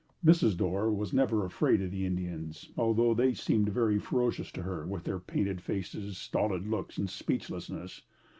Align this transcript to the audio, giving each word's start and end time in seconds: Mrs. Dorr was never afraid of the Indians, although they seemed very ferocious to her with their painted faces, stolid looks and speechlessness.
Mrs. 0.25 0.57
Dorr 0.57 0.91
was 0.91 1.13
never 1.13 1.45
afraid 1.45 1.79
of 1.79 1.91
the 1.91 2.07
Indians, 2.07 2.71
although 2.75 3.13
they 3.13 3.35
seemed 3.35 3.69
very 3.69 3.99
ferocious 3.99 4.51
to 4.53 4.63
her 4.63 4.83
with 4.83 5.03
their 5.03 5.19
painted 5.19 5.61
faces, 5.61 6.17
stolid 6.17 6.65
looks 6.67 6.97
and 6.97 7.07
speechlessness. 7.07 8.01